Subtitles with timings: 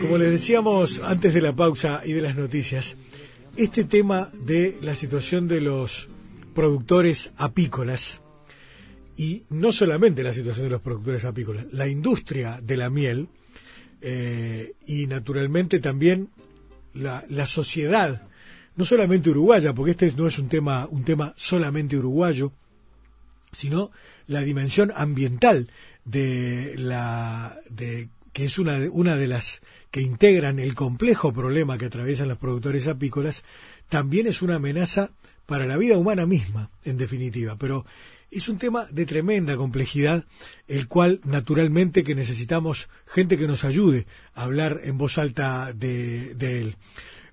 [0.00, 2.96] Como les decíamos antes de la pausa y de las noticias,
[3.56, 6.08] este tema de la situación de los
[6.54, 8.20] productores apícolas,
[9.16, 13.28] y no solamente la situación de los productores apícolas, la industria de la miel
[14.00, 16.30] eh, y naturalmente también
[16.92, 18.28] la, la, sociedad,
[18.76, 22.52] no solamente uruguaya, porque este no es un tema, un tema solamente uruguayo,
[23.52, 23.90] sino
[24.26, 25.70] la dimensión ambiental
[26.04, 31.78] de la de que es una de, una de las que integran el complejo problema
[31.78, 33.44] que atraviesan los productores apícolas,
[33.88, 35.12] también es una amenaza
[35.46, 37.56] para la vida humana misma, en definitiva.
[37.56, 37.86] Pero
[38.32, 40.24] es un tema de tremenda complejidad,
[40.66, 46.34] el cual naturalmente que necesitamos gente que nos ayude a hablar en voz alta de,
[46.34, 46.76] de él.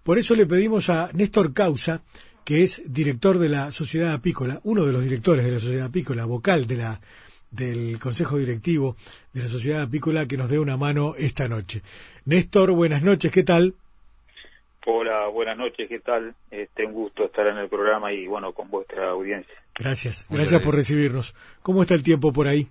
[0.03, 2.03] Por eso le pedimos a Néstor Causa,
[2.45, 6.25] que es director de la Sociedad Apícola, uno de los directores de la Sociedad Apícola,
[6.25, 7.01] vocal de la
[7.51, 8.95] del Consejo Directivo
[9.33, 11.81] de la Sociedad Apícola que nos dé una mano esta noche.
[12.25, 13.75] Néstor, buenas noches, ¿qué tal?
[14.85, 16.33] Hola, buenas noches, ¿qué tal?
[16.49, 19.53] Este, un gusto estar en el programa y bueno, con vuestra audiencia.
[19.77, 21.35] Gracias, gracias por recibirnos.
[21.61, 22.67] ¿Cómo está el tiempo por ahí?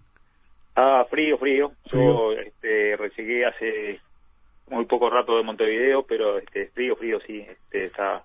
[0.74, 1.72] Ah, frío, frío.
[1.92, 4.00] Yo este, recibí hace
[4.68, 7.40] muy poco rato de Montevideo, pero este, frío, frío, sí.
[7.40, 8.24] Este, está,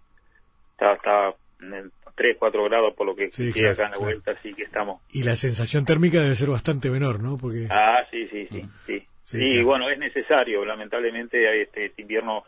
[0.71, 4.53] está, está en 3, 4 grados por lo que sí, acá en la vuelta, así
[4.53, 5.01] que estamos.
[5.11, 7.37] Y la sensación térmica debe ser bastante menor, ¿no?
[7.37, 7.67] Porque...
[7.69, 9.07] Ah, sí, sí, sí, sí.
[9.25, 12.43] Sí, bueno, es necesario, lamentablemente este, este, invierno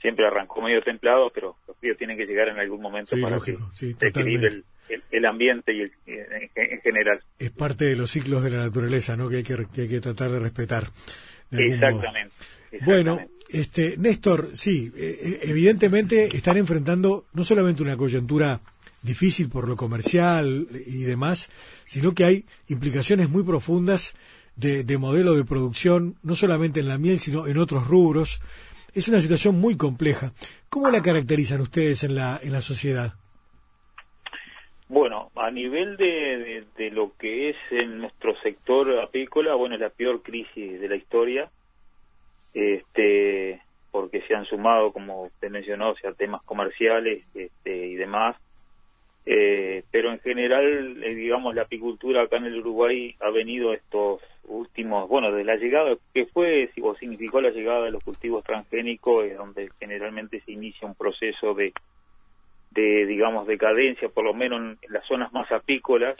[0.00, 3.68] siempre arrancó medio templado, pero los fríos tienen que llegar en algún momento para lógico,
[3.78, 5.92] que se equilibre el, el, ambiente y el,
[6.54, 7.20] en, general.
[7.40, 9.28] Es parte de los ciclos de la naturaleza, ¿no?
[9.28, 10.84] Que hay que, que, hay que tratar de respetar.
[11.50, 12.34] exactamente, exactamente,
[12.84, 18.60] Bueno, este, Néstor, sí, evidentemente están enfrentando no solamente una coyuntura
[19.02, 21.50] difícil por lo comercial y demás,
[21.84, 24.16] sino que hay implicaciones muy profundas
[24.56, 28.40] de, de, modelo de producción, no solamente en la miel, sino en otros rubros.
[28.94, 30.32] Es una situación muy compleja.
[30.68, 33.14] ¿Cómo la caracterizan ustedes en la, en la sociedad?
[34.88, 39.90] Bueno, a nivel de, de, lo que es en nuestro sector apícola, bueno, es la
[39.90, 41.50] peor crisis de la historia,
[42.54, 48.36] este, porque se han sumado, como usted mencionó, sea, temas comerciales este, y demás,
[49.30, 54.22] eh, pero en general, eh, digamos, la apicultura acá en el Uruguay ha venido estos
[54.44, 59.26] últimos, bueno, de la llegada, que fue o significó la llegada de los cultivos transgénicos,
[59.26, 61.74] es donde generalmente se inicia un proceso de,
[62.70, 66.16] de digamos, decadencia, por lo menos en las zonas más apícolas,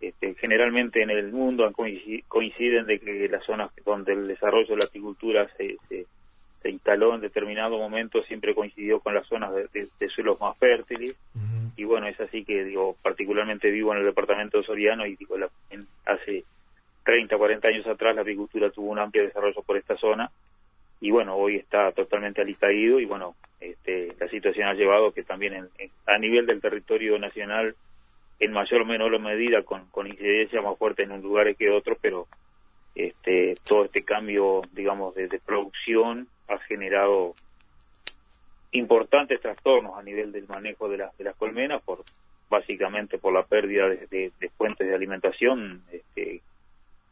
[0.00, 4.86] este, generalmente en el mundo coinciden de que las zonas donde el desarrollo de la
[4.86, 6.06] apicultura se, se,
[6.70, 11.16] instaló en determinado momento siempre coincidió con las zonas de, de, suelos más fértiles.
[11.78, 15.38] Y bueno es así que digo particularmente vivo en el departamento de Soriano y digo
[15.38, 15.48] la,
[16.04, 16.44] hace
[17.04, 20.30] 30 40 años atrás la apicultura tuvo un amplio desarrollo por esta zona
[21.00, 25.54] y bueno hoy está totalmente alicaído y bueno este, la situación ha llevado que también
[25.54, 27.74] en, a nivel del territorio nacional
[28.40, 31.96] en mayor o menor medida con, con incidencia más fuerte en un lugares que otros
[32.02, 32.26] pero
[32.98, 37.34] este, todo este cambio, digamos, de, de, producción ha generado
[38.72, 42.04] importantes trastornos a nivel del manejo de, la, de las colmenas, por
[42.50, 46.40] básicamente por la pérdida de, fuentes de alimentación, este,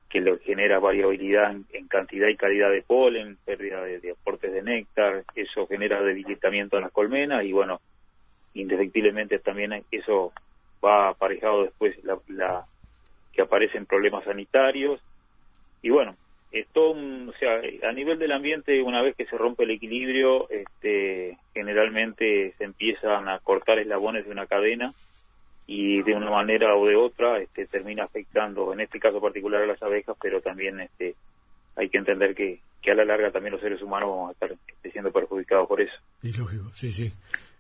[0.09, 5.25] que le genera variabilidad en, cantidad y calidad de polen, pérdida de, aportes de néctar,
[5.35, 7.81] eso genera debilitamiento en las colmenas y bueno,
[8.55, 10.33] indefectiblemente también eso
[10.85, 12.65] va aparejado después la, la
[13.33, 15.01] que aparecen problemas sanitarios.
[15.83, 16.17] Y bueno,
[16.53, 21.06] esto, o sea, a nivel del ambiente, una vez que se rompe el equilibrio, este,
[21.77, 24.95] generalmente se empiezan a cortar eslabones de una cadena
[25.67, 29.67] y de una manera o de otra este, termina afectando, en este caso particular, a
[29.67, 31.15] las abejas, pero también este,
[31.77, 34.53] hay que entender que, que a la larga también los seres humanos vamos a estar
[34.53, 35.95] este, siendo perjudicados por eso.
[36.23, 37.13] Y lógico, sí, sí.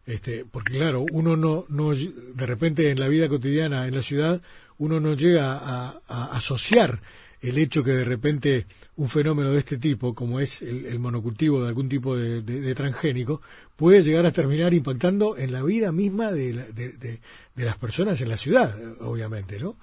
[0.06, 4.40] Este, porque claro, uno no, no, de repente en la vida cotidiana, en la ciudad,
[4.78, 7.00] uno no llega a, a asociar
[7.48, 8.64] el hecho que de repente
[8.96, 13.40] un fenómeno de este tipo, como es el, el monocultivo de algún tipo de, transgénico,
[13.76, 17.20] puede llegar a terminar impactando en la vida misma de, la, de,
[17.54, 19.76] las personas en la ciudad, obviamente, ¿no?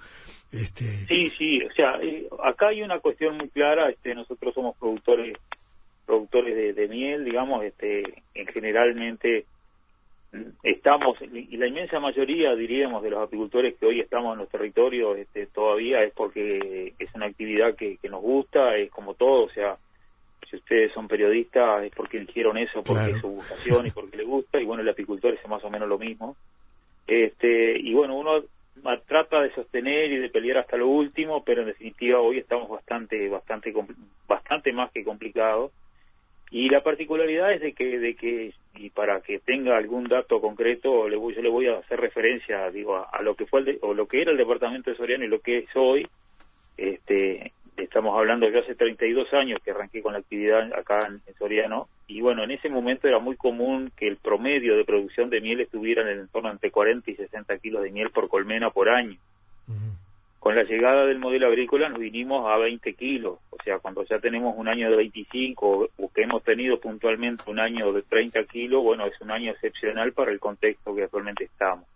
[0.52, 1.06] Este...
[1.06, 5.36] Sí, sí, o sea, eh, acá hay una cuestión muy clara, este, nosotros somos productores
[6.06, 8.02] productores de, miel, digamos, este,
[8.34, 9.46] en generalmente
[10.62, 15.18] estamos, y la inmensa mayoría, diríamos, de los apicultores que hoy estamos en los territorios
[15.18, 19.50] este, todavía es porque es una actividad que, que nos gusta, es como todo, o
[19.50, 19.76] sea,
[20.50, 23.16] si ustedes son periodistas es porque eligieron eso, porque claro.
[23.16, 25.88] es su vocación y porque les gusta, y bueno, el apicultor es más o menos
[25.88, 26.36] lo mismo.
[27.06, 28.42] este Y bueno, uno
[29.06, 33.28] trata de sostener y de pelear hasta lo último, pero en definitiva hoy estamos bastante,
[33.28, 33.72] bastante,
[34.26, 35.72] bastante más que complicados
[36.50, 41.08] Y la particularidad es de que, de que y para que tenga algún dato concreto,
[41.08, 43.94] le voy, yo le voy a hacer referencia, digo, a, lo que fue el o
[43.94, 46.06] lo que era el departamento de Soriano y lo que es hoy.
[46.76, 51.88] Este, estamos hablando de hace 32 años que arranqué con la actividad acá en, Soriano
[52.06, 55.60] y bueno, en ese momento era muy común que el promedio de producción de miel
[55.60, 59.18] estuviera en el entorno entre 40 y 60 kilos de miel por colmena por año.
[60.44, 64.18] Con la llegada del modelo agrícola nos vinimos a 20 kilos, o sea, cuando ya
[64.18, 68.82] tenemos un año de 25 o que hemos tenido puntualmente un año de 30 kilos,
[68.82, 71.88] bueno, es un año excepcional para el contexto que actualmente estamos.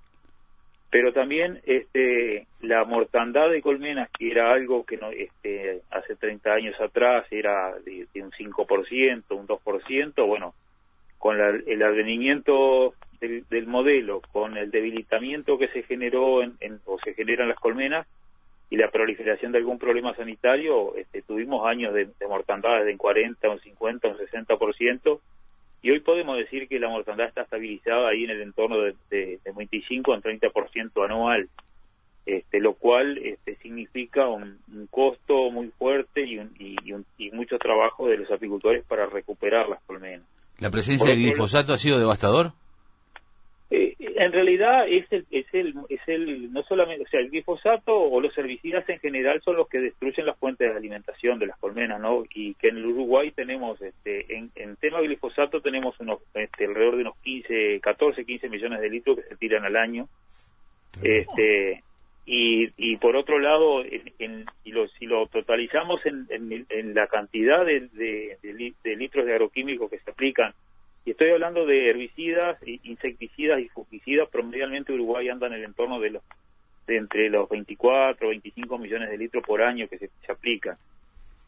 [0.88, 6.50] Pero también este, la mortandad de colmenas, que era algo que no, este, hace 30
[6.50, 10.54] años atrás era de, un 5%, un 2%, bueno,
[11.18, 17.12] con el advenimiento del, del, modelo, con el debilitamiento que se generó en, o se
[17.12, 18.06] generan las colmenas,
[18.70, 22.98] y la proliferación de algún problema sanitario, este, tuvimos años de, de mortandad de un
[22.98, 25.20] 40, un 50, un 60%,
[25.80, 29.38] y hoy podemos decir que la mortandad está estabilizada ahí en el entorno de, de,
[29.44, 31.48] de 25 a un 30% anual,
[32.26, 34.58] este, lo cual este, significa un,
[34.90, 39.68] costo muy fuerte y, un, y, un, y mucho trabajo de los apicultores para recuperar
[39.68, 40.26] las colmenas.
[40.58, 42.52] ¿La presencia de glifosato ha sido devastador?
[44.20, 48.20] En realidad es el, es el es el no solamente o sea el glifosato o
[48.20, 52.00] los herbicidas en general son los que destruyen las fuentes de alimentación de las colmenas
[52.00, 56.64] no y que en el Uruguay tenemos este en, en tema glifosato tenemos unos este,
[56.64, 60.08] alrededor de unos 15 14 15 millones de litros que se tiran al año.
[61.00, 61.84] Este
[62.26, 67.64] y, y por otro lado en, si lo si lo totalizamos en, en, la cantidad
[67.64, 68.36] de, de,
[68.82, 70.54] de litros de agroquímicos que se aplican
[71.08, 76.10] y estoy hablando de herbicidas, insecticidas y fungicidas, promedialmente Uruguay anda en el entorno de
[76.10, 76.22] los
[76.87, 80.76] de entre los 24 25 millones de litros por año que se, se aplican.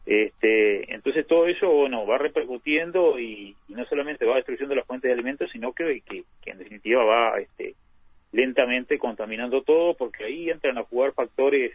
[0.03, 5.13] Este, entonces todo eso bueno va repercutiendo y, no solamente va destruyendo las fuentes de
[5.13, 7.75] alimentos, sino que, que, en definitiva va este,
[8.31, 11.73] lentamente contaminando todo porque ahí entran a jugar factores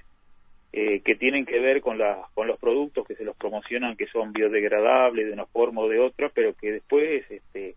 [0.78, 4.08] eh, que tienen que ver con, la, con los productos que se los promocionan que
[4.08, 7.76] son biodegradables de una forma o de otra, pero que después, este,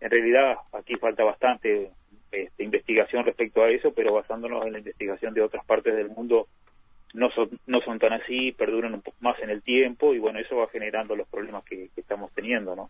[0.00, 1.90] en realidad, aquí falta bastante
[2.32, 6.46] este, investigación respecto a eso, pero basándonos en la investigación de otras partes del mundo,
[7.12, 10.38] no son, no son tan así, perduran un poco más en el tiempo y bueno,
[10.38, 12.88] eso va generando los problemas que, estamos teniendo, ¿no?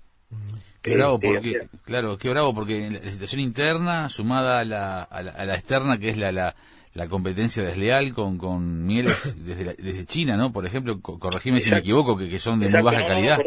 [0.80, 1.52] Qué bravo, este, porque,
[1.84, 6.18] claro, qué bravo, porque la situación interna sumada a la, a la, externa, que es
[6.18, 6.54] la, la,
[6.94, 10.52] la competencia desleal con, con mieles desde, desde China, ¿no?
[10.52, 13.38] Por ejemplo, corregime si me equivoco, que, que son de muy baja calidad.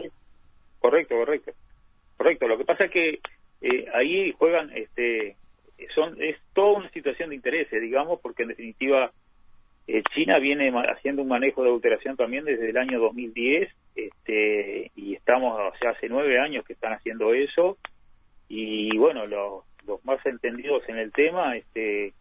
[0.80, 1.51] correcto, correcto,
[2.18, 2.48] correcto.
[2.48, 3.19] Lo que pasa es que
[3.62, 5.36] eh, ahí juegan, este,
[5.95, 9.12] son es toda una situación de intereses, digamos, porque en definitiva
[9.88, 15.16] eh, China viene haciendo un manejo de adulteración también desde el año 2010, este, y
[15.16, 17.78] estamos, o sea, hace nueve años que están haciendo eso,
[18.48, 22.13] y bueno, los, los más entendidos en el tema, este,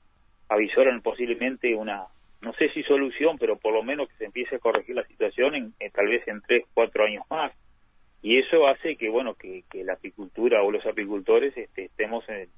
[0.52, 2.06] avisoran posiblemente una,
[2.40, 5.54] no sé si solución, pero por lo menos que se empiece a corregir la situación
[5.54, 7.52] en, tal vez en tres, cuatro años más.
[8.20, 12.48] Y eso hace que, bueno, que, la apicultura o los apicultores este, estemos en,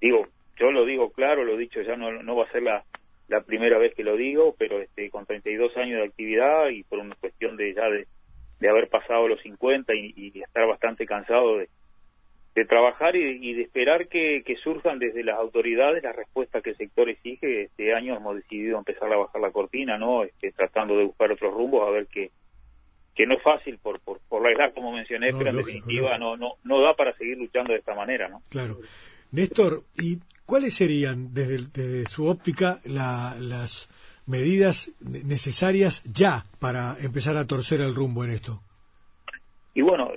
[0.00, 0.26] digo,
[0.56, 2.84] yo lo digo claro, lo he dicho ya no, no va a ser la,
[3.28, 6.98] la primera vez que lo digo, pero este, con 32 años de actividad y por
[6.98, 8.06] una cuestión de ya de,
[8.60, 11.68] de haber pasado los 50 y, y estar bastante cansado de,
[12.58, 17.08] de trabajar y, de esperar que, surjan desde las autoridades las respuestas que el sector
[17.08, 17.62] exige.
[17.62, 20.24] Este año hemos decidido empezar a bajar la cortina, ¿no?
[20.24, 22.30] Este, tratando de buscar otros rumbos, a ver que
[23.14, 26.36] que no es fácil por, por, por la edad, como mencioné, pero en definitiva no,
[26.36, 28.42] no, no da para seguir luchando de esta manera, ¿no?
[28.48, 28.78] Claro.
[29.32, 33.88] Néstor, ¿y cuáles serían, desde, desde su óptica, las
[34.24, 38.62] medidas necesarias ya para empezar a torcer el rumbo en esto?
[39.74, 40.10] Y bueno,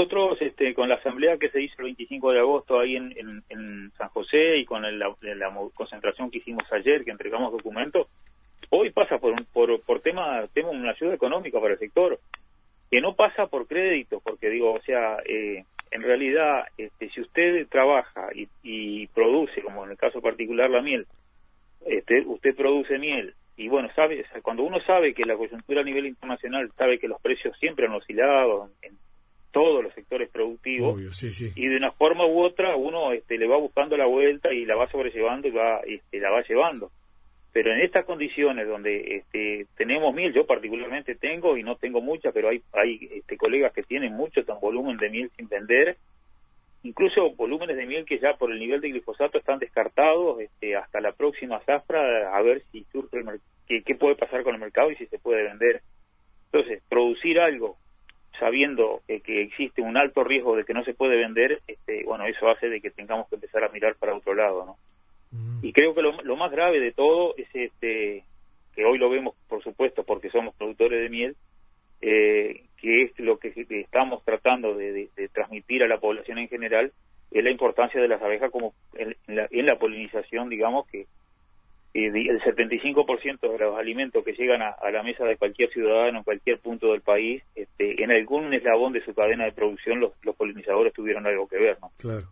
[0.00, 3.92] nosotros este, con la asamblea que se hizo el 25 de agosto ahí en, en,
[3.98, 5.14] San José y con la,
[5.74, 8.06] concentración que hicimos ayer, que entregamos documentos,
[8.70, 12.18] hoy pasa por, por, por tema, tema una ayuda económica para el sector,
[12.90, 17.68] que no pasa por crédito, porque digo, o sea, eh, en realidad, este, si usted
[17.68, 21.06] trabaja y, y, produce, como en el caso particular la miel,
[21.84, 26.06] este, usted produce miel y bueno, sabe, cuando uno sabe que la coyuntura a nivel
[26.06, 28.96] internacional sabe que los precios siempre han oscilado en
[29.52, 31.00] todos los sectores productivos
[31.56, 34.76] y de una forma u otra uno este, le va buscando la vuelta y la
[34.76, 36.90] va sobrellevando y va este, la va llevando.
[37.52, 42.30] Pero en estas condiciones donde este, tenemos miel, yo particularmente tengo y no tengo mucha,
[42.30, 45.96] pero hay, hay este, colegas que tienen mucho tan volumen de miel sin vender
[46.82, 51.00] incluso volúmenes de miel que ya por el nivel de glifosato están descartados este, hasta
[51.00, 54.90] la próxima zafra a ver si surge el qué, qué puede pasar con el mercado
[54.90, 55.82] y si se puede vender.
[56.52, 57.76] Entonces, producir algo
[58.40, 62.48] sabiendo que, existe un alto riesgo de que no se puede vender, este, bueno, eso
[62.48, 64.76] hace de que tengamos que empezar a mirar para otro lado, ¿no?
[65.30, 65.64] Mm.
[65.64, 68.24] Y creo que lo, lo, más grave de todo es este
[68.74, 71.36] que hoy lo vemos, por supuesto, porque somos productores de miel,
[72.00, 76.92] eh, que es lo que estamos tratando de, transmitir a la población en general,
[77.30, 79.16] es la importancia de las abejas como en,
[79.66, 81.06] la, polinización, digamos, que
[81.92, 86.58] el 75% de los alimentos que llegan a, la mesa de cualquier ciudadano en cualquier
[86.58, 91.26] punto del país, este, en algún eslabón de su cadena de producción los, polinizadores tuvieron
[91.26, 91.90] algo que ver, ¿no?
[91.98, 92.28] Claro.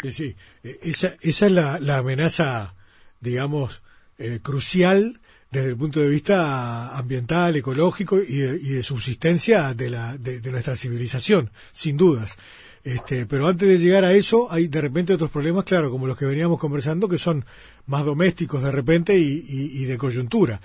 [0.00, 0.36] Sí, sí.
[0.64, 2.74] E, esa, esa es la, la amenaza,
[3.20, 3.82] digamos,
[4.18, 10.40] eh, crucial desde el punto de vista ambiental, ecológico y de, subsistencia de, la, de,
[10.50, 12.36] nuestra civilización, sin dudas.
[12.84, 16.18] Este, pero antes de llegar a eso, hay de repente otros problemas, claro, como los
[16.18, 17.44] que veníamos conversando, que son
[17.88, 20.60] más domésticos de repente y, de coyuntura.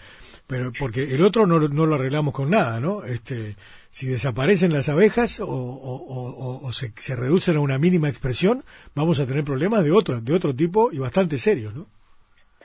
[0.45, 3.03] Pero porque el otro no, no, lo arreglamos con nada, ¿no?
[3.05, 3.55] Este,
[3.89, 8.61] si desaparecen las abejas o, o, se, se, reducen a una mínima expresión,
[8.93, 11.87] vamos a tener problemas de otro, de otro tipo y bastante serios, ¿no?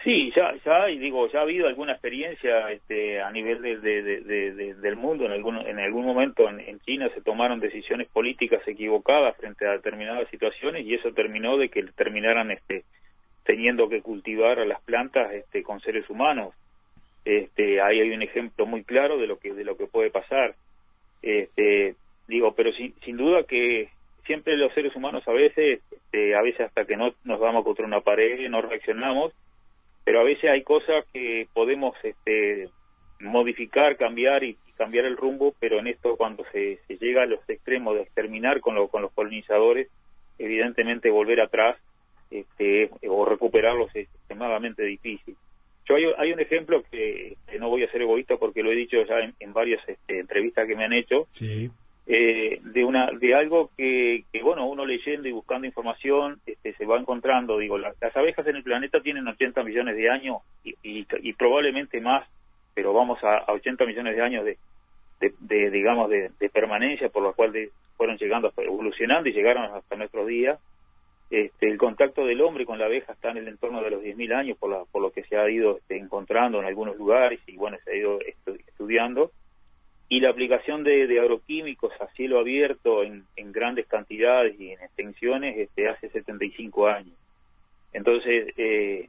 [0.05, 4.97] Sí, ya, ya, y digo, ya ha habido alguna experiencia este, a nivel de, del
[4.97, 5.27] mundo.
[5.27, 10.29] En algún, en algún momento en, China se tomaron decisiones políticas equivocadas frente a determinadas
[10.31, 12.85] situaciones y eso terminó de que terminaran este,
[13.49, 16.55] teniendo que cultivar a las plantas este, con seres humanos.
[17.25, 20.55] Este, ahí hay un ejemplo muy claro de lo que de lo que puede pasar.
[21.23, 21.95] Este,
[22.27, 23.89] digo, pero sin, sin duda que
[24.27, 27.87] siempre los seres humanos a veces, este, a veces hasta que no nos damos contra
[27.87, 29.33] una pared, no reaccionamos
[30.05, 32.71] pero a veces hay cosas que podemos este,
[33.21, 37.95] modificar, cambiar y, cambiar el rumbo, pero en esto cuando se, llega a los extremos
[37.95, 39.91] de exterminar con, lo, con los polinizadores,
[40.39, 41.77] evidentemente volver atrás
[42.31, 45.37] este, o recuperarlos es extremadamente difícil.
[45.87, 49.21] Yo hay, un ejemplo que, no voy a ser egoísta porque lo he dicho ya
[49.41, 51.71] en, varias este, entrevistas que me han hecho, sí.
[52.11, 56.99] Eh, de una de algo que, bueno uno leyendo y buscando información este, se va
[56.99, 61.05] encontrando digo las, abejas en el planeta tienen 80 millones de años y,
[61.35, 62.27] probablemente más
[62.73, 64.57] pero vamos a, 80 millones de años de,
[65.21, 67.53] de, digamos de, permanencia por lo cual
[67.99, 70.59] fueron llegando evolucionando y llegaron hasta nuestros días
[71.31, 74.35] este, el contacto del hombre con la abeja está en el entorno de los 10.000
[74.35, 77.77] años por, por lo que se ha ido este, encontrando en algunos lugares y bueno
[77.85, 78.19] se ha ido
[78.67, 79.31] estudiando
[80.09, 85.89] y la aplicación de, agroquímicos a cielo abierto en, grandes cantidades y en extensiones este,
[85.89, 87.15] hace 75 años.
[87.93, 89.09] Entonces, eh,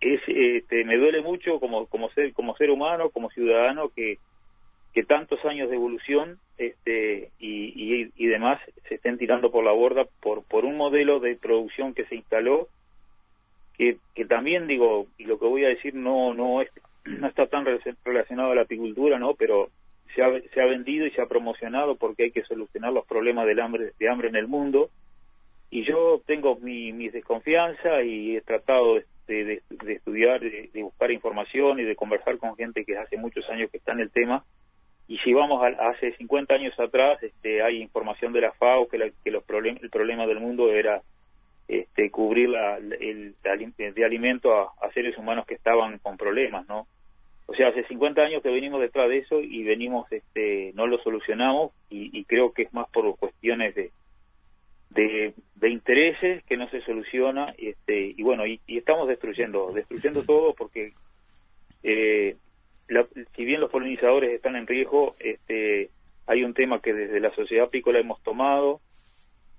[0.00, 4.18] es, este, me duele mucho como, como, ser, como ser humano, como ciudadano, que,
[4.94, 10.42] que tantos años de evolución este, y, demás se estén tirando por la borda por,
[10.44, 12.68] por un modelo de producción que se instaló
[13.76, 16.70] que, que también digo, y lo que voy a decir no, no, es,
[17.04, 17.66] no está tan
[18.04, 19.34] relacionado a la apicultura, ¿no?
[19.34, 19.70] pero
[20.14, 23.46] se ha, se ha vendido y se ha promocionado porque hay que solucionar los problemas
[23.46, 24.90] del hambre, de hambre en el mundo.
[25.70, 31.80] Y yo tengo mi, mi desconfianza y he tratado de, de, estudiar, de, buscar información
[31.80, 34.44] y de conversar con gente que hace muchos años que está en el tema.
[35.08, 39.12] Y si vamos a, hace 50 años atrás, este, hay información de la FAO que,
[39.22, 41.02] que los problemas el problema del mundo era
[41.68, 46.86] este, cubrir la, el, de alimento a, seres humanos que estaban con problemas, ¿no?
[47.46, 50.98] O sea, hace 50 años que venimos detrás de eso y venimos, este, no lo
[50.98, 53.90] solucionamos y, creo que es más por cuestiones de,
[54.90, 60.92] de, intereses que no se soluciona este, y bueno, y, estamos destruyendo, destruyendo todo porque
[61.82, 62.36] eh,
[63.34, 65.90] si bien los polinizadores están en riesgo, este,
[66.26, 68.80] hay un tema que desde la sociedad apícola hemos tomado,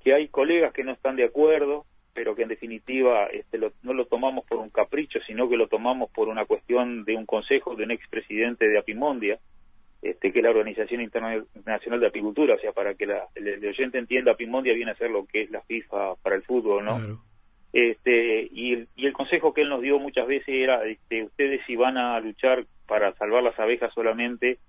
[0.03, 4.05] que hay colegas que no están de acuerdo, pero que en definitiva este, no lo
[4.05, 7.84] tomamos por un capricho, sino que lo tomamos por una cuestión de un consejo de
[7.84, 9.39] un expresidente de Apimondia,
[10.01, 13.98] este, que es la Organización Internacional de Apicultura, o sea, para que la, el, oyente
[13.98, 16.98] entienda, Apimondia viene a ser lo que es la FIFA para el fútbol, ¿no?
[17.74, 21.62] Este, y, el, y el consejo que él nos dio muchas veces era, este, ustedes
[21.67, 24.60] si van a luchar para salvar las abejas solamente,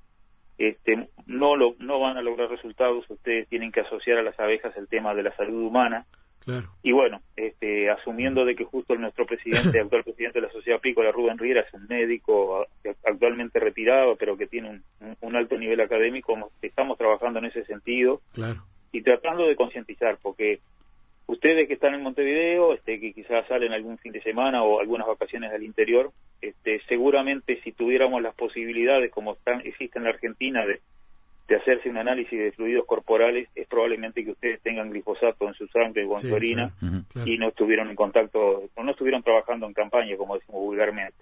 [0.59, 4.77] este, no, lo, no van a lograr resultados, ustedes tienen que asociar a las abejas
[4.77, 6.07] el tema de la salud humana,
[6.83, 11.13] y bueno, este, asumiendo de que justo nuestro presidente, actual presidente de la Sociedad Apícola,
[11.13, 12.67] Rubén Riera, es un médico
[13.05, 14.81] actualmente retirado, pero que tiene
[15.21, 18.23] un, alto nivel académico, estamos trabajando en ese sentido
[18.93, 20.61] y tratando de concientizar, porque
[21.29, 25.07] ustedes que están en Montevideo, este, que quizás salen algún fin de semana o algunas
[25.07, 30.67] vacaciones al interior, este, seguramente si tuviéramos las posibilidades, como están, existen en la Argentina,
[30.67, 30.81] de
[31.49, 35.67] de hacerse un análisis de fluidos corporales, es probablemente que ustedes tengan glifosato en su
[35.69, 36.71] sangre o en su orina
[37.25, 41.17] y no estuvieron en contacto, o no estuvieron trabajando en campaña, como decimos vulgarmente.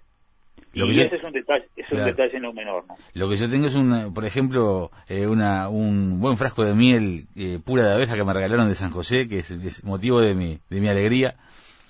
[0.73, 2.85] Y ese es un detalle, es un detalle no menor.
[2.87, 2.95] ¿no?
[3.13, 7.25] Lo que yo tengo es, un, por ejemplo, eh, una, un buen frasco de miel
[7.35, 10.59] eh, pura de abeja que me regalaron de San José, que es, motivo de mi,
[10.69, 11.35] de mi alegría.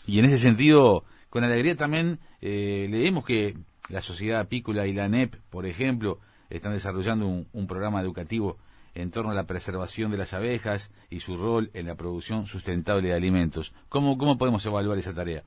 [0.05, 3.55] Y en ese sentido, con alegría también eh, leemos que
[3.89, 6.19] la Sociedad Apícola y la NEP, por ejemplo,
[6.49, 8.57] están desarrollando un, un programa educativo
[8.97, 13.09] en torno a la preservación de las abejas y su rol en la producción sustentable
[13.09, 13.73] de alimentos.
[13.89, 15.43] ¿Cómo, cómo podemos evaluar esa tarea?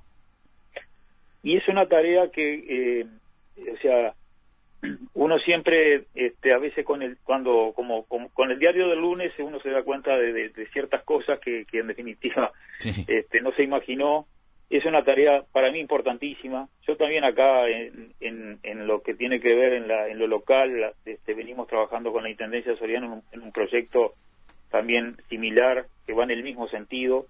[1.42, 3.06] Y es una tarea que, eh,
[3.68, 4.14] o sea,
[5.14, 9.60] uno siempre, este, a veces con el, cuando, como, con el diario del lunes, uno
[9.60, 12.52] se da cuenta de, ciertas cosas que, en definitiva
[13.06, 14.26] este, no se imaginó.
[14.70, 16.68] Es una tarea para mí importantísima.
[16.86, 20.94] Yo también acá en, en, lo que tiene que ver en, la, en lo local,
[21.04, 24.14] este, venimos trabajando con la Intendencia Soriano en un proyecto
[24.70, 27.26] también similar que va en el mismo sentido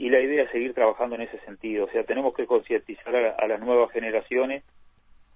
[0.00, 1.84] y la idea es seguir trabajando en ese sentido.
[1.84, 4.64] O sea, tenemos que concientizar a, las nuevas generaciones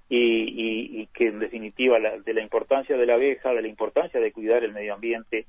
[0.09, 4.65] y, que en definitiva de la importancia de la abeja, de la importancia de cuidar
[4.65, 5.47] el medio ambiente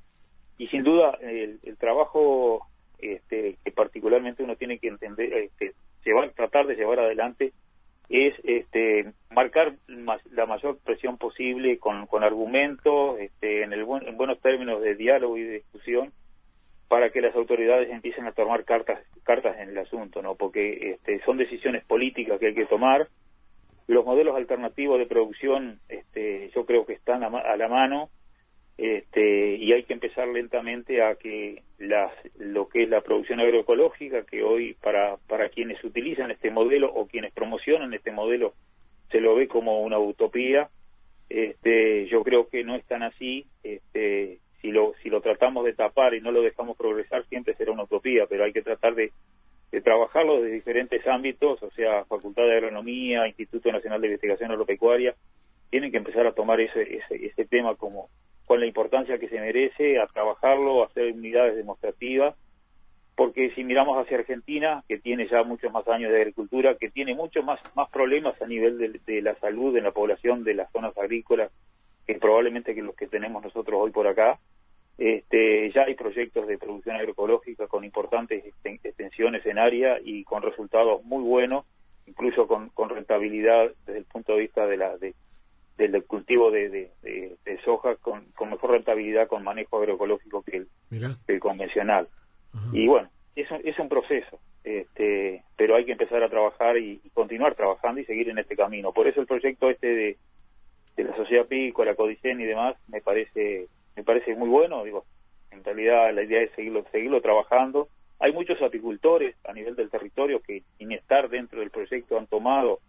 [0.58, 2.66] y sin duda el, trabajo
[2.98, 7.52] este, que particularmente uno tiene que entender, este, llevar, tratar de llevar adelante
[8.08, 14.40] es este, marcar la mayor presión posible con, con argumentos, este, en, el en buenos
[14.40, 16.12] términos de diálogo y de discusión
[16.88, 20.36] para que las autoridades empiecen a tomar cartas cartas en el asunto, ¿no?
[20.36, 23.08] Porque este, son decisiones políticas que hay que tomar.
[23.88, 28.10] Los modelos alternativos de producción, este, yo creo que están a, la mano,
[28.78, 34.24] este, y hay que empezar lentamente a que las, lo que es la producción agroecológica,
[34.24, 38.54] que hoy para para quienes utilizan este modelo o quienes promocionan este modelo
[39.10, 40.68] se lo ve como una utopía.
[41.28, 43.46] Este, yo creo que no es tan así.
[43.62, 47.72] Este, si lo, si lo tratamos de tapar y no lo dejamos progresar, siempre será
[47.72, 49.12] una utopía, pero hay que tratar de,
[49.82, 55.14] trabajarlo de diferentes ámbitos, o sea, Facultad de Agronomía, Instituto Nacional de Investigación Agropecuaria,
[55.70, 58.08] tienen que empezar a tomar ese, ese, ese tema como
[58.46, 62.36] con la importancia que se merece, a trabajarlo, a hacer unidades demostrativas,
[63.16, 67.14] porque si miramos hacia Argentina, que tiene ya muchos más años de agricultura, que tiene
[67.14, 70.70] muchos más, más problemas a nivel de, de la salud en la población de las
[70.70, 71.50] zonas agrícolas,
[72.06, 74.38] que probablemente que los que tenemos nosotros hoy por acá.
[74.98, 81.04] Este, ya hay proyectos de producción agroecológica con importantes extensiones en área y con resultados
[81.04, 81.66] muy buenos,
[82.06, 85.14] incluso con, rentabilidad desde el punto de vista de la, de,
[85.76, 86.90] del cultivo de,
[87.64, 90.66] soja, con, mejor rentabilidad con manejo agroecológico que
[91.26, 92.08] el, convencional.
[92.72, 97.02] Y bueno, es un, es un proceso, este, pero hay que empezar a trabajar y,
[97.04, 98.92] y continuar trabajando y seguir en este camino.
[98.92, 100.16] Por eso el proyecto este de
[100.96, 105.04] de la sociedad Pico, la Codicen y demás, me parece me parece muy bueno, digo,
[105.50, 107.88] en realidad la idea es seguirlo seguirlo trabajando.
[108.18, 112.80] Hay muchos apicultores a nivel del territorio que sin estar dentro del proyecto han tomado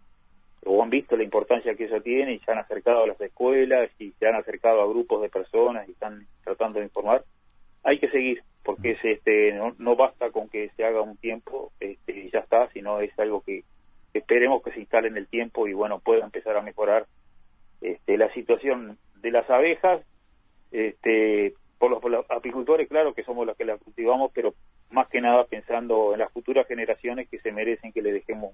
[0.64, 3.90] o han visto la importancia que eso tiene y se han acercado a las escuelas
[3.98, 7.24] y se han acercado a grupos de personas y están tratando de informar.
[7.84, 11.72] Hay que seguir, porque es, este no, no basta con que se haga un tiempo
[11.80, 13.64] este, y ya está, sino es algo que
[14.14, 17.06] esperemos que se instale en el tiempo y bueno, pueda empezar a mejorar
[17.80, 20.02] este, la situación de las abejas,
[20.72, 24.54] este, por, los, apicultores, claro que somos los que las cultivamos, pero
[24.90, 28.52] más que nada pensando en las futuras generaciones que se merecen que le dejemos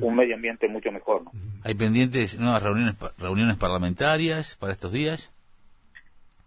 [0.00, 1.24] un medio ambiente mucho mejor.
[1.24, 1.32] ¿no?
[1.64, 5.32] ¿Hay pendientes nuevas reuniones, reuniones parlamentarias para estos días?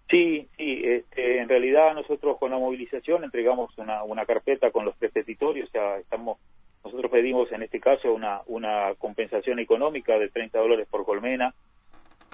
[0.10, 4.98] Sí, sí, este, en realidad nosotros con la movilización entregamos una, una carpeta con los
[4.98, 6.40] tres petitorios, o sea, estamos
[6.84, 11.54] nosotros pedimos en este caso una, una compensación económica de 30 dólares por colmena.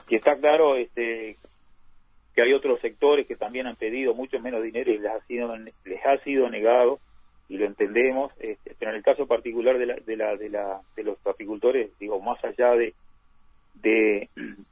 [0.07, 1.35] Y está claro este,
[2.35, 5.55] que hay otros sectores que también han pedido mucho menos dinero y les ha sido,
[5.55, 6.99] les ha sido negado
[7.47, 8.33] y lo entendemos.
[8.39, 11.91] Este, pero en el caso particular de, la, de, la, de, la, de los apicultores,
[11.99, 12.93] digo, más allá de,
[13.75, 14.29] de,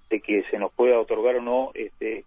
[0.09, 2.25] de que se nos pueda otorgar o no, este,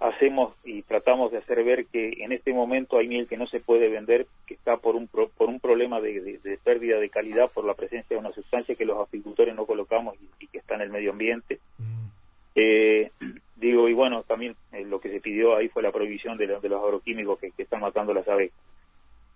[0.00, 3.60] hacemos y tratamos de hacer ver que en este momento hay miel que no se
[3.60, 7.74] puede vender, que está por un, por un problema de, pérdida de calidad por la
[7.74, 11.10] presencia de una sustancia que los apicultores no colocamos y, que está en el medio
[11.10, 11.58] ambiente.
[11.78, 12.06] Mm.
[12.54, 13.10] Eh,
[13.60, 16.64] digo, y bueno, también eh, lo que se pidió ahí fue la prohibición de, los
[16.64, 18.58] agroquímicos que, están matando las abejas.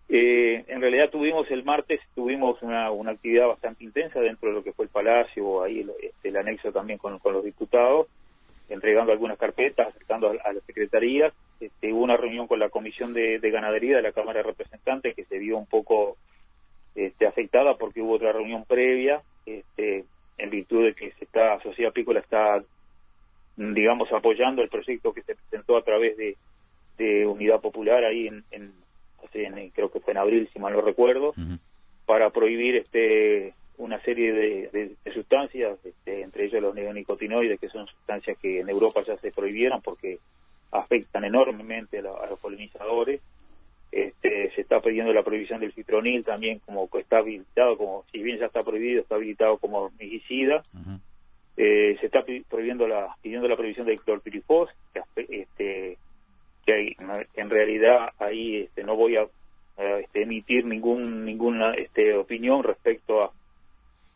[0.08, 4.64] Eh, en realidad tuvimos el martes, tuvimos una, una, actividad bastante intensa dentro de lo
[4.64, 8.08] que fue el Palacio, ahí el, este, el anexo también con, con los diputados,
[8.68, 11.32] entregando algunas carpetas, acercando a, las secretarías.
[11.60, 15.24] Este, hubo una reunión con la Comisión de, Ganadería de la Cámara de Representantes que
[15.24, 16.16] se vio un poco
[16.94, 20.04] este, afectada porque hubo otra reunión previa, este,
[20.38, 22.62] en virtud de que se está, Sociedad Pícola está,
[23.56, 26.36] digamos, apoyando el proyecto que se presentó a través de,
[27.26, 28.72] Unidad Popular ahí en, en,
[29.70, 31.34] creo que fue en abril, si mal no recuerdo,
[32.06, 38.38] para prohibir este una serie de, sustancias, este, entre ellos los neonicotinoides, que son sustancias
[38.38, 40.18] que en Europa ya se prohibieron porque
[40.70, 43.20] afectan enormemente a, los polinizadores.
[43.90, 48.20] Este, se está pidiendo la prohibición del citronil también como que está habilitado como si
[48.24, 50.64] bien ya está prohibido está habilitado como migicida
[51.56, 55.98] eh, se está prohibiendo la pidiendo la prohibición del clorpirifos que, este
[56.66, 56.96] que
[57.34, 59.26] en realidad ahí este, no voy a,
[59.76, 63.30] este, emitir ningún ninguna este, opinión respecto a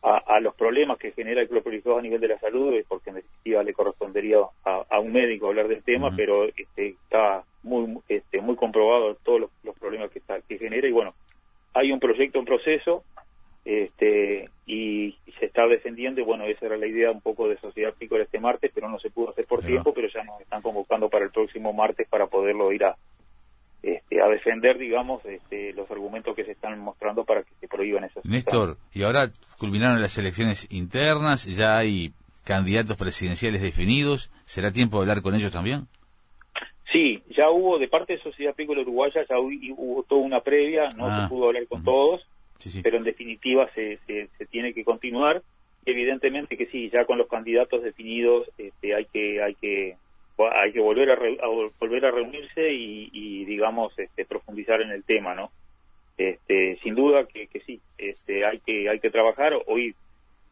[0.01, 3.63] a, los problemas que genera el clorpirifos a nivel de la salud, porque en definitiva
[3.63, 9.15] le correspondería a, un médico hablar del tema, pero este, está muy este, muy comprobado
[9.23, 10.87] todos los, problemas que, está, que genera.
[10.87, 11.13] Y bueno,
[11.73, 13.03] hay un proyecto en proceso
[13.65, 17.93] este, y, se está defendiendo y bueno, esa era la idea un poco de Sociedad
[17.97, 21.09] Pícola este martes, pero no se pudo hacer por tiempo, pero ya nos están convocando
[21.09, 22.97] para el próximo martes para poderlo ir a,
[23.81, 28.03] este, a defender, digamos, este, los argumentos que se están mostrando para que se prohíban
[28.03, 32.11] esas Néstor, y ahora culminaron las elecciones internas, ya hay
[32.43, 35.87] candidatos presidenciales definidos, ¿será tiempo de hablar con ellos también?
[36.91, 41.05] Sí, ya hubo de parte de Sociedad Pícola Uruguaya, ya hubo, toda una previa, no
[41.05, 42.21] se ah, pudo hablar con todos,
[42.83, 45.41] pero en definitiva se, se, tiene que continuar.
[45.85, 49.95] Evidentemente que sí, ya con los candidatos definidos este, hay que hay que
[50.37, 51.17] hay que volver a,
[51.79, 55.51] volver a reunirse y, digamos este, profundizar en el tema no
[56.17, 59.53] este, sin duda que, que sí este, hay que hay que trabajar.
[59.67, 59.95] Hoy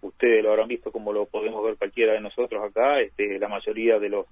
[0.01, 3.99] ustedes lo habrán visto como lo podemos ver cualquiera de nosotros acá este, la mayoría
[3.99, 4.25] de los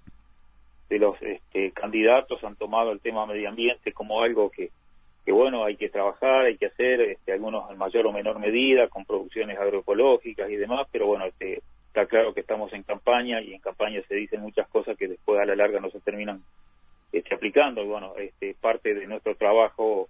[0.89, 4.69] de los este, candidatos han tomado el tema medio ambiente como algo que,
[5.25, 8.88] que bueno hay que trabajar hay que hacer este, algunos en mayor o menor medida
[8.88, 11.61] con producciones agroecológicas y demás pero bueno este
[11.95, 15.39] está claro que estamos en campaña y en campaña se dicen muchas cosas que después
[15.39, 16.41] a la larga no se terminan
[17.13, 17.81] este, aplicando.
[17.81, 20.09] Y bueno este parte de nuestro trabajo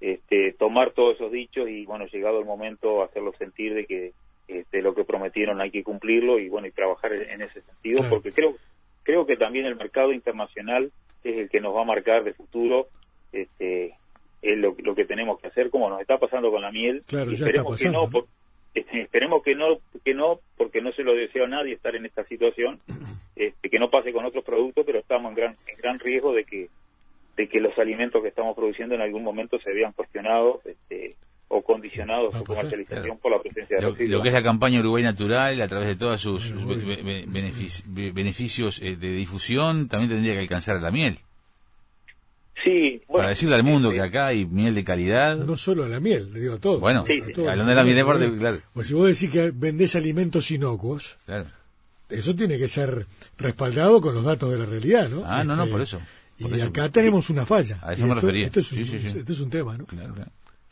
[0.00, 4.12] este tomar todos esos dichos y bueno llegado el momento hacerlo sentir de que
[4.46, 8.30] este, lo que prometieron hay que cumplirlo y bueno y trabajar en ese sentido porque
[8.32, 8.54] creo
[9.02, 10.92] creo que también el mercado internacional
[11.24, 12.88] es el que nos va a marcar de futuro
[13.32, 13.94] este
[14.42, 17.46] es lo, que tenemos que hacer como nos está pasando con la miel claro, ya
[17.46, 17.76] está pasando,
[18.10, 18.26] que no
[18.76, 22.04] este, esperemos que no, que no, porque no se lo deseo a nadie estar en
[22.04, 22.78] esta situación,
[23.36, 26.44] este, que no pase con otros productos, pero estamos en gran, en gran riesgo de
[26.44, 26.68] que,
[27.36, 31.16] de que los alimentos que estamos produciendo en algún momento se vean cuestionados este,
[31.48, 35.02] o condicionados su comercialización por la presencia de lo, lo que es la campaña Uruguay
[35.02, 36.52] Natural, a través de todos sus
[37.86, 41.18] beneficios eh, de difusión, también tendría que alcanzar la miel.
[42.64, 45.36] Sí, Para decirle al mundo que acá hay miel de calidad.
[45.36, 46.80] No solo a la miel, le digo a todo.
[46.80, 48.60] Bueno, hablando de la miel de claro.
[48.72, 51.46] Pues si vos decís que vendés alimentos inocuos, claro.
[52.08, 55.22] eso tiene que ser respaldado con los datos de la realidad, ¿no?
[55.26, 56.00] Ah, no, no, este, por eso.
[56.38, 57.78] y acá tenemos una falla.
[57.82, 58.46] A eso me refería.
[58.46, 59.84] Esto es, un, esto es un tema, ¿no?
[59.84, 60.14] Claro,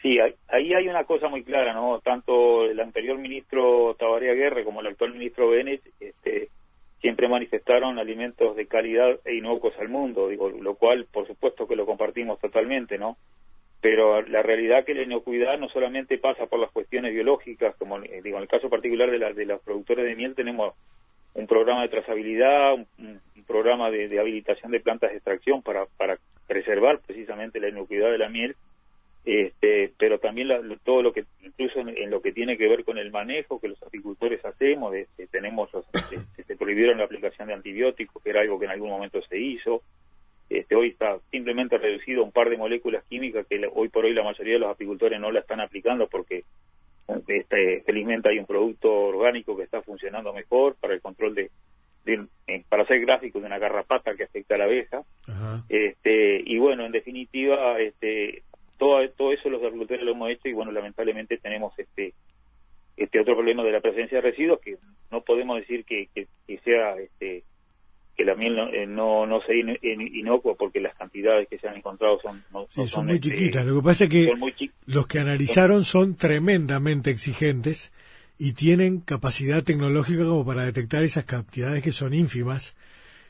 [0.01, 0.19] Sí,
[0.49, 1.99] ahí hay una cosa muy clara, ¿no?
[2.01, 6.51] Tanto el anterior ministro Tabaré Aguerre como el actual ministro Bennett este,
[7.05, 11.77] siempre manifestaron alimentos de calidad e inocuos al mundo, digo, lo cual por supuesto que
[11.77, 13.19] lo compartimos totalmente, ¿no?
[13.83, 18.23] Pero la realidad que la inocuidad no solamente pasa por las cuestiones biológicas, como eh,
[18.25, 20.73] digo, en el caso particular de, la, de los productores de miel tenemos
[21.35, 26.17] un programa de trazabilidad, un, programa de, de, habilitación de plantas de extracción para, para
[26.47, 28.57] preservar precisamente la inocuidad de la miel
[29.25, 30.49] este, pero también
[30.85, 33.83] todo lo que, incluso en, lo que tiene que ver con el manejo que los
[33.83, 38.67] apicultores hacemos, este, tenemos, este, se prohibieron la aplicación de antibióticos, que era algo que
[38.67, 39.83] en algún momento se hizo,
[40.51, 44.13] este, hoy está simplemente reducido a un par de moléculas químicas que hoy por hoy
[44.13, 46.45] la mayoría de los apicultores no la están aplicando porque
[47.27, 51.51] este, felizmente hay un producto orgánico que está funcionando mejor para el control de,
[52.07, 55.03] eh, para hacer gráfico de una garrapata que afecta a la abeja.
[55.69, 58.43] Este, y bueno, en definitiva, este,
[58.85, 62.13] todo, todo eso los agricultores lo hemos hecho y bueno, lamentablemente tenemos este
[62.97, 64.77] este otro problema de la presencia de residuos que
[65.11, 67.43] no podemos decir que, que, sea este
[68.15, 71.77] que la miel no, eh, no, no sea inocua porque las cantidades que se han
[71.77, 72.45] encontrado son
[72.87, 73.67] son, muy este, chiquitas.
[73.67, 74.31] Lo que pasa es que
[74.87, 77.93] los que analizaron son tremendamente exigentes
[78.39, 82.77] y tienen capacidad tecnológica como para detectar esas cantidades que son ínfimas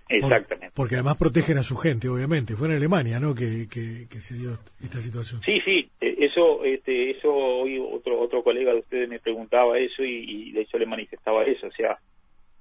[0.08, 0.74] Exactamente.
[0.74, 2.56] porque además protegen a su gente, obviamente.
[2.56, 3.34] Fue en Alemania, ¿no?
[3.34, 5.40] Que, que, se dio esta situación.
[5.44, 5.88] Sí, sí.
[6.00, 10.62] E, eso, este, eso hoy otro otro colega de ustedes me preguntaba eso y, de
[10.62, 11.66] hecho le manifestaba eso.
[11.66, 11.98] O sea,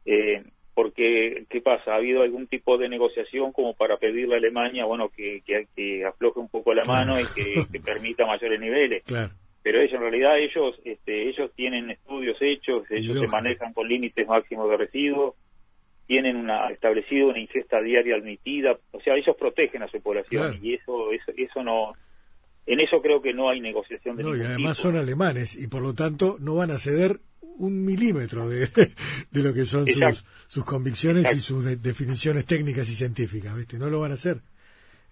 [0.05, 4.85] eh, porque qué pasa, ha habido algún tipo de negociación como para pedirle a Alemania,
[4.85, 9.03] bueno, que, que, afloje un poco la mano y que, permita mayores niveles.
[9.03, 9.33] Claro.
[9.61, 14.27] Pero ellos, en realidad ellos, este, ellos tienen estudios hechos, ellos se manejan con límites
[14.27, 15.35] máximos de residuos
[16.07, 20.75] tienen una establecido una ingesta diaria admitida, o sea, ellos protegen a su población y
[20.75, 21.93] eso, eso eso no
[22.65, 25.81] en eso creo que no hay negociación de no, y además son alemanes y por
[25.81, 28.67] lo tanto no van a ceder un milímetro de,
[29.31, 33.77] de lo que son sus, sus convicciones y sus definiciones técnicas y científicas, ¿viste?
[33.77, 34.37] No lo van a hacer.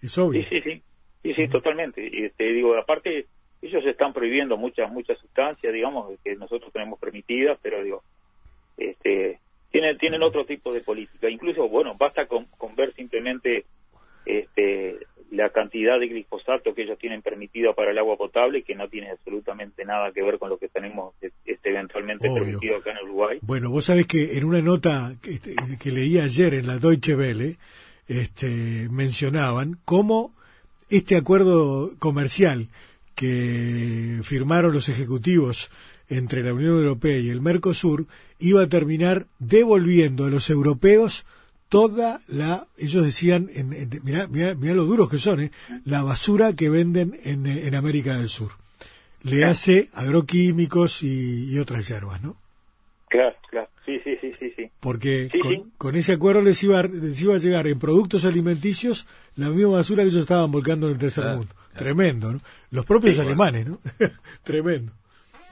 [0.00, 0.42] Es obvio.
[0.42, 0.82] Sí, sí, sí.
[1.34, 2.04] Sí, totalmente.
[2.04, 3.26] Y este, digo, aparte,
[3.62, 8.02] ellos están prohibiendo muchas, muchas sustancias, digamos, que nosotros tenemos permitidas, pero digo,
[8.76, 9.38] este,
[9.72, 11.28] tienen, tienen otro tipo de política.
[11.28, 13.64] Incluso, bueno, basta con, con ver simplemente
[14.26, 14.98] este,
[15.30, 19.10] la cantidad de glifosato que ellos tienen permitida para el agua potable, que no tiene
[19.10, 23.38] absolutamente nada que ver con lo que tenemos este, eventualmente permitido acá en Uruguay.
[23.40, 27.16] Bueno, vos sabés que en una nota que, este, que leí ayer en la Deutsche
[27.16, 27.56] Welle,
[28.06, 30.34] este, mencionaban cómo
[30.90, 32.68] este acuerdo comercial
[33.14, 35.70] que firmaron los ejecutivos
[36.08, 38.06] entre la Unión Europea y el Mercosur
[38.38, 41.24] iba a terminar devolviendo a los europeos
[41.72, 43.70] toda la, ellos decían, en,
[44.04, 44.26] mirá,
[44.74, 45.50] lo duros que son, ¿eh?
[45.86, 48.52] la basura que venden en, en América del Sur.
[49.22, 52.36] Le hace agroquímicos y, otras hierbas, ¿no?
[53.08, 54.70] Claro, claro, sí, sí, sí, sí.
[54.80, 55.30] Porque
[55.78, 60.02] con, ese acuerdo les iba, les iba a llegar en productos alimenticios la misma basura
[60.02, 61.54] que ellos estaban volcando en el tercer mundo.
[61.74, 62.40] Tremendo, ¿no?
[62.70, 63.78] Los propios alemanes, ¿no?
[64.44, 64.92] Tremendo.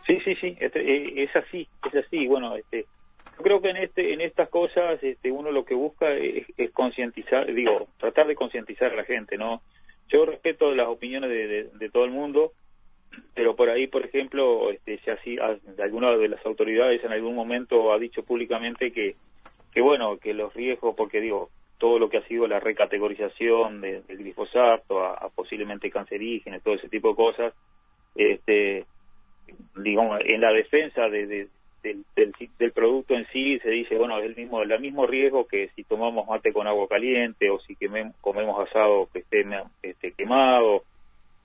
[0.06, 2.26] Sí, sí, sí, este, es así, es así.
[2.26, 2.86] Bueno, este,
[3.42, 7.88] creo que en este en estas cosas este, uno lo que busca es, concientizar digo
[7.98, 9.62] tratar de concientizar a la gente no
[10.08, 12.52] yo respeto las opiniones de, todo el mundo
[13.34, 15.38] pero por ahí por ejemplo este si así
[15.82, 19.16] alguna de las autoridades en algún momento ha dicho públicamente que
[19.72, 21.50] que bueno que los riesgos porque digo
[21.80, 27.08] todo lo que ha sido la recategorización del glifosato a, posiblemente cancerígenos todo ese tipo
[27.08, 27.54] de cosas
[28.14, 28.84] este
[29.74, 31.48] digamos en la defensa de
[31.82, 32.04] del,
[32.58, 35.84] del, producto en sí se dice, bueno, es el mismo, el mismo riesgo que si
[35.84, 37.76] tomamos mate con agua caliente o si
[38.20, 39.46] comemos asado que esté,
[39.82, 40.84] esté quemado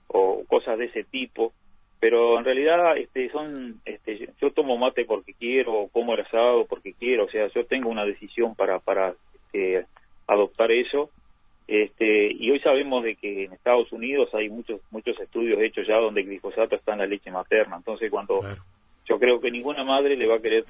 [0.08, 1.52] o cosas de ese tipo.
[1.98, 6.92] Pero en realidad este, son, este, yo tomo mate porque quiero, como el asado porque
[6.92, 9.86] quiero, o sea, yo tengo una decisión para, para este,
[10.26, 11.10] adoptar eso.
[11.68, 15.96] Este, y hoy sabemos de que en Estados Unidos hay muchos muchos estudios hechos ya
[15.96, 17.76] donde el glifosato está en la leche materna.
[17.76, 18.40] Entonces, cuando
[19.08, 20.64] yo creo que ninguna madre le va a querer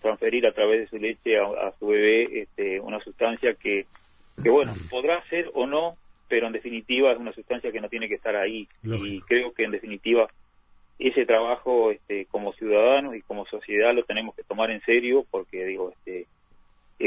[0.00, 3.86] transferir a través de su leche a, su bebé este, una sustancia que,
[4.42, 5.96] que, bueno, podrá ser o no,
[6.28, 8.68] pero en definitiva es una sustancia que no tiene que estar ahí.
[8.82, 10.28] Y creo que en definitiva
[10.98, 15.64] ese trabajo este, como ciudadanos y como sociedad lo tenemos que tomar en serio porque,
[15.64, 16.26] digo, este,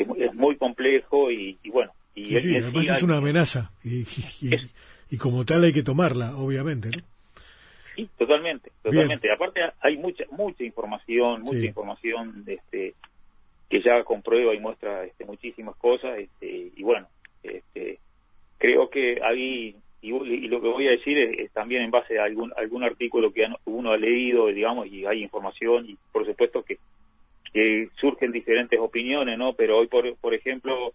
[0.01, 1.91] es, muy complejo y, bueno.
[2.13, 4.05] Y sí, además es una amenaza y,
[5.09, 7.03] y como tal hay que tomarla, obviamente, ¿no?
[7.95, 9.31] Sí, totalmente, totalmente.
[9.31, 12.93] Aparte hay mucha mucha información, mucha información este
[13.69, 17.07] que ya comprueba y muestra este, muchísimas cosas este, y bueno,
[17.41, 17.99] este,
[18.57, 22.51] creo que ahí y, lo que voy a decir es, también en base a algún
[22.57, 26.77] algún artículo que uno ha leído, digamos, y hay información y por supuesto que,
[27.53, 29.53] que surgen diferentes opiniones, ¿no?
[29.53, 30.93] Pero hoy por por ejemplo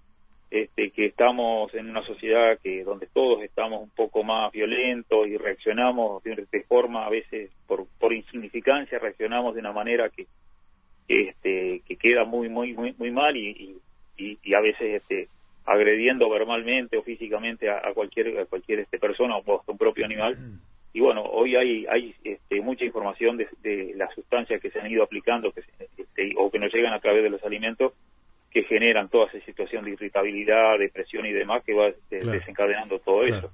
[0.50, 5.36] este, que estamos en una sociedad que donde todos estamos un poco más violentos y
[5.36, 10.26] reaccionamos de, forma a veces por, por insignificancia reaccionamos de una manera que
[11.06, 13.78] este que queda muy muy muy muy mal y,
[14.16, 15.28] y, a veces este
[15.66, 20.36] agrediendo verbalmente o físicamente a, cualquier a cualquier este persona o a un propio animal
[20.92, 24.90] y bueno hoy hay hay este, mucha información de, de, las sustancias que se han
[24.90, 25.61] ido aplicando que
[25.96, 27.92] este, o que nos llegan a través de los alimentos
[28.50, 33.24] que generan toda esa situación de irritabilidad, depresión y demás que va este, desencadenando todo
[33.24, 33.50] eso.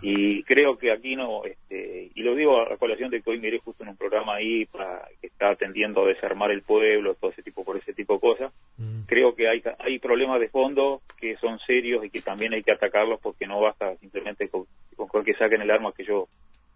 [0.00, 3.58] Y creo que aquí no, este, y lo digo a, colación de que hoy miré
[3.58, 7.42] justo en un programa ahí para, que está atendiendo a desarmar el pueblo, todo ese
[7.42, 8.52] tipo, por ese tipo de cosas.
[8.78, 9.02] Mm.
[9.06, 12.72] Creo que hay, hay problemas de fondo que son serios y que también hay que
[12.72, 14.64] atacarlos porque no basta simplemente con,
[14.96, 16.26] con que saquen el arma que yo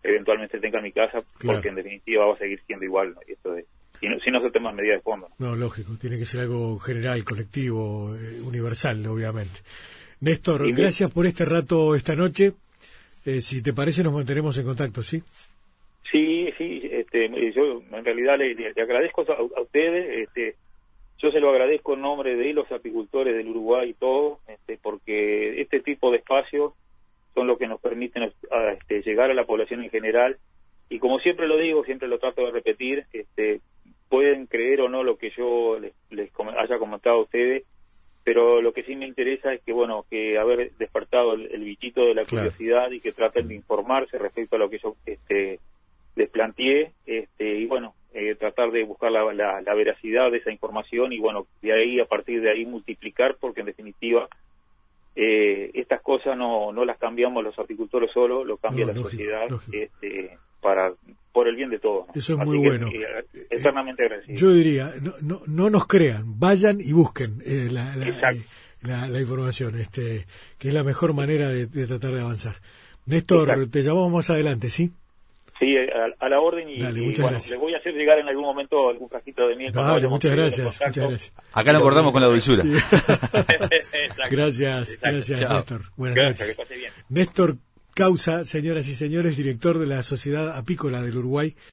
[0.02, 3.14] eventualmente tenga en mi casa, porque en definitiva va a seguir siendo igual.
[3.26, 3.64] Esto de,
[3.98, 5.28] si no, si no se toman medidas de fondo.
[5.38, 5.54] ¿no?
[5.54, 9.60] lógico, tiene que ser algo general, colectivo, eh, universal, obviamente.
[10.20, 12.52] Néstor, gracias por este rato esta noche.
[13.24, 15.22] Eh, si te parece, nos mantenemos en contacto, ¿sí?
[16.10, 20.56] Sí, sí, este, yo en realidad le, agradezco a, ustedes, este,
[21.18, 25.60] yo se lo agradezco en nombre de los apicultores del Uruguay y todo, este, porque
[25.60, 26.72] este tipo de espacios
[27.34, 28.32] son los que nos permiten
[28.72, 30.38] este, llegar a la población en general.
[30.88, 33.60] Y como siempre lo digo, siempre lo trato de repetir, este,
[34.08, 35.94] pueden creer o no lo que yo les,
[36.58, 37.64] haya comentado a ustedes,
[38.24, 42.14] pero lo que sí me interesa es que, bueno, que haber despertado el, bichito de
[42.14, 45.60] la curiosidad y que traten de informarse respecto a lo que yo este,
[46.16, 51.12] les planteé, este, y bueno, eh, tratar de buscar la, la, veracidad de esa información
[51.12, 54.28] y, bueno, de ahí, a partir de ahí, multiplicar, porque en definitiva
[55.22, 60.38] eh, estas cosas no, no las cambiamos los apicultores solo, lo cambia la sociedad Este,
[60.62, 60.94] para
[61.30, 62.06] por el bien de todos.
[62.14, 62.88] Eso es muy bueno.
[62.88, 64.38] Eh, eternamente agradecido.
[64.38, 67.94] Yo diría, no, no, no, nos crean, vayan y busquen eh, la,
[68.80, 70.26] la, la, información, este,
[70.58, 72.56] que es la mejor manera de, tratar de avanzar.
[73.04, 74.90] Néstor, te llamamos más adelante, ¿sí?
[75.60, 76.80] Sí, a, la orden y,
[77.20, 79.72] bueno, le voy a hacer llegar en algún momento algún frasquito de miel.
[79.72, 81.34] Dale, muchas gracias, muchas gracias.
[81.52, 82.64] Acá nos acordamos con la dulzura.
[84.30, 85.82] gracias, gracias Néstor.
[85.96, 86.58] Buenas noches.
[87.10, 87.56] Néstor
[87.92, 91.54] Causa, señoras y señores, director de la Sociedad Apícola del Uruguay.